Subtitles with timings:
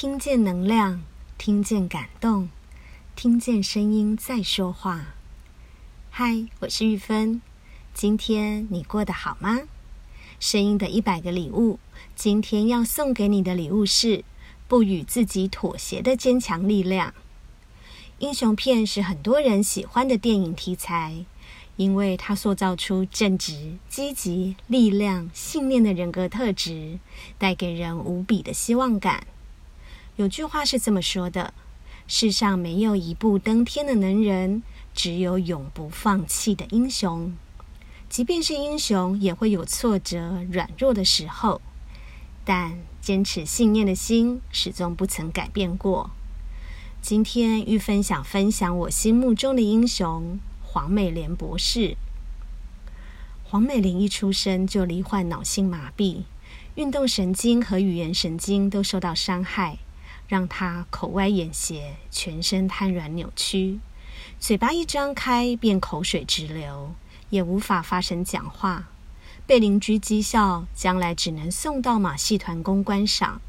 [0.00, 1.02] 听见能量，
[1.36, 2.48] 听见感动，
[3.14, 5.08] 听见声音在说话。
[6.08, 7.42] 嗨，我是玉芬。
[7.92, 9.60] 今天你过得好吗？
[10.38, 11.78] 声音的一百个礼物，
[12.16, 14.24] 今天要送给你的礼物是
[14.66, 17.12] 不与自己妥协的坚强力量。
[18.20, 21.26] 英雄片是很多人喜欢的电影题材。
[21.76, 26.98] 因为它塑造出正直、积极、力量、信念的人格特质，
[27.36, 29.26] 带给人无比的希望感。
[30.20, 31.54] 有句话是这么说的
[32.06, 34.62] ：“世上没有一步登天的能人，
[34.94, 37.32] 只有永不放弃的英雄。
[38.10, 41.62] 即便是英雄，也会有挫折、软弱的时候，
[42.44, 46.10] 但坚持信念的心始终不曾改变过。”
[47.00, 50.38] 今天玉芬想分享我心目中的英雄。
[50.62, 51.96] 黄美莲博士，
[53.42, 56.24] 黄美玲一出生就罹患脑性麻痹，
[56.74, 59.78] 运动神经和语言神经都受到伤害，
[60.30, 63.80] 让他口歪眼斜，全身瘫软扭曲，
[64.38, 66.94] 嘴巴一张开便口水直流，
[67.30, 68.86] 也无法发声讲话，
[69.44, 73.40] 被邻居讥笑，将来只能送到马戏团公关赏，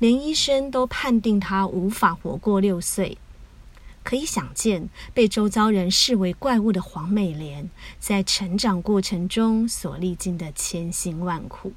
[0.00, 3.16] 连医生都判定他无法活过六岁。
[4.02, 11.74] 可以想见，被周遭人视为怪物的黄美莲，在成长过程中所历经的千辛万苦，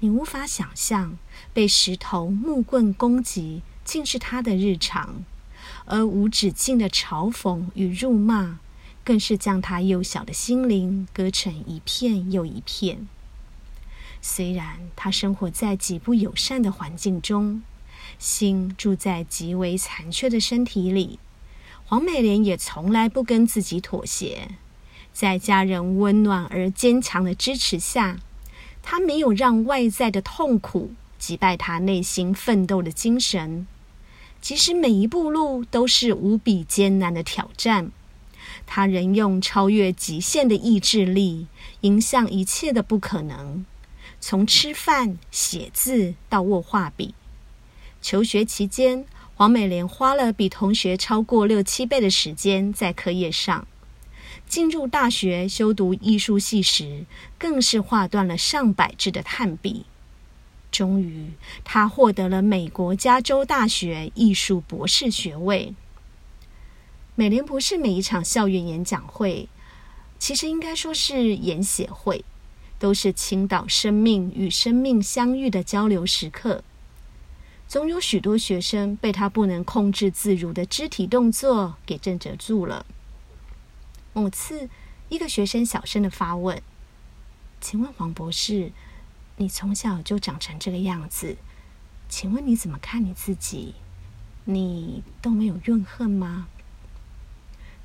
[0.00, 1.18] 你无法想象，
[1.52, 5.24] 被石头、木棍攻击，竟是她的日常；
[5.84, 8.58] 而无止境的嘲讽与辱骂，
[9.04, 13.06] 更是将她幼小的心灵割成一片又一片。
[14.22, 17.62] 虽然她生活在极不友善的环境中，
[18.18, 21.18] 心住在极为残缺的身体里。
[21.84, 24.52] 黄美莲也从来不跟自己妥协，
[25.12, 28.20] 在家人温暖而坚强的支持下，
[28.82, 33.66] 他没有让外在的痛苦击败他内心奋斗的精神。
[34.40, 37.90] 即使每一步路都是无比艰难的挑战，
[38.66, 41.46] 他仍用超越极限的意志力
[41.82, 43.64] 迎向一切的不可能。
[44.18, 47.14] 从吃饭、写字到握画笔，
[48.00, 49.04] 求学期间。
[49.34, 53.66] 黄美莲花了比同学超过六七倍的时间在课业上，
[54.50, 57.04] 进入大学修读艺术系时，
[57.38, 59.86] 更是画断了上百支的炭笔。
[60.72, 61.30] 终于，
[61.62, 65.72] 他获得了美国加州大学艺术博士学位。
[67.14, 69.48] 美联博士每一场校园演讲会，
[70.18, 72.24] 其实应该说是演写会，
[72.80, 76.64] 都是倾倒生命与生命相遇的交流时刻。
[77.68, 82.84] 总有许多学生被他不能控制自如的肢体动作给震慑住了。
[84.12, 84.68] 某次，
[85.08, 86.60] 一个学生小声的发问
[87.60, 88.72] ：“请问黄博士，
[89.36, 91.36] 你从小就长成这个样子，
[92.08, 93.74] 请问你怎么看你自己？
[94.44, 96.48] 你都没有怨恨吗？”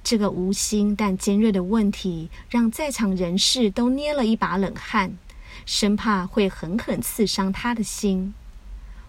[0.03, 5.18] 这个无心但尖锐的问题，让在场人士都捏了一把冷汗，
[5.66, 8.34] 生怕会狠狠刺伤他的心。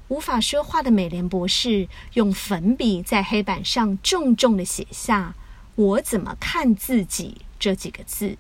[0.09, 5.35] 无法说话的美莲博士用粉笔在黑板上重重的写下
[5.77, 8.37] “我怎么看自己”这几个字。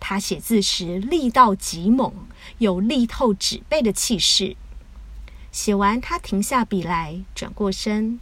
[0.00, 2.12] 他写字时力道极猛，
[2.58, 4.56] 有力透纸背的气势。
[5.52, 8.18] 写完，他停下笔来，转过身，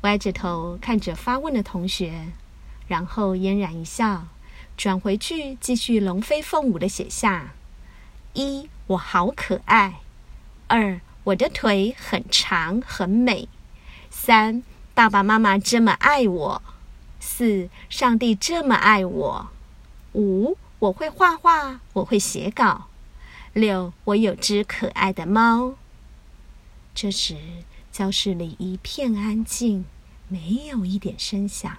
[0.00, 2.32] 歪着头看着发问的同学，
[2.88, 4.26] 然后嫣然一笑，
[4.76, 7.54] 转回去继续龙飞凤舞地写下
[8.34, 10.00] ：“一，我好可爱；
[10.66, 13.48] 二。”我的腿很长很美。
[14.10, 16.62] 三，爸爸妈妈这么爱我。
[17.22, 19.48] 四，上帝这么爱我。
[20.12, 22.88] 五，我会画画，我会写稿。
[23.52, 25.74] 六，我有只可爱的猫。
[26.92, 27.36] 这时，
[27.92, 29.84] 教室里一片安静，
[30.26, 31.78] 没有一点声响。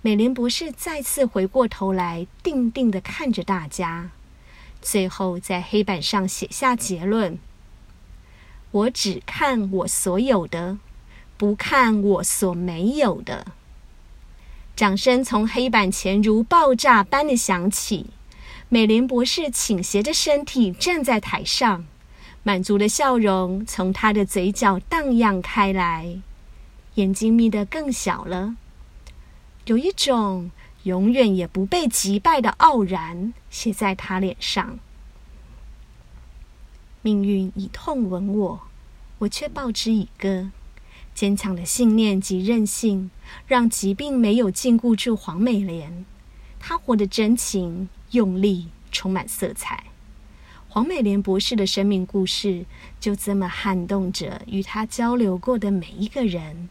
[0.00, 4.10] 美莲博士再次回过头来，定定地看着大家，
[4.80, 7.36] 最后在黑板上写下结论。
[8.70, 10.78] 我只看我所有的，
[11.36, 13.48] 不看我所没有的。
[14.80, 18.06] 掌声从黑板前如爆炸般的响起。
[18.70, 21.84] 美莲博士倾斜着身体站在台上，
[22.44, 26.22] 满足的笑容从他的嘴角荡漾开来，
[26.94, 28.56] 眼睛眯得更小了，
[29.66, 30.50] 有一种
[30.84, 34.78] 永远也不被击败的傲然写在他脸上。
[37.02, 38.60] 命运以痛吻我，
[39.18, 40.50] 我却报之以歌。
[41.20, 43.10] 坚强的信念及韧性，
[43.46, 46.06] 让疾病没有禁锢住黄美莲。
[46.58, 49.84] 她活得真情、用力，充满色彩。
[50.66, 52.64] 黄美莲博士的生命故事
[52.98, 56.70] 就这么撼动着与他交流过的每一个人。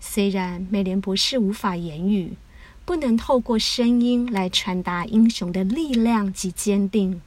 [0.00, 2.36] 虽然美莲博士无法言语，
[2.84, 7.22] 不能透过声音来传达英雄的力量及坚定，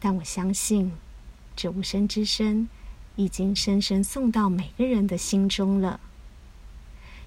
[0.00, 0.92] 但我相信，
[1.54, 2.70] 这无声之声
[3.16, 6.00] 已经深深送到每个人的心中了。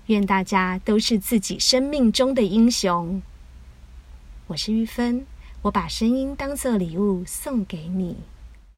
[0.06, 3.22] 愿大家都是自己生命中的英雄。
[4.48, 5.26] 我是玉芬，
[5.64, 8.18] 我把声音当做礼物送给你。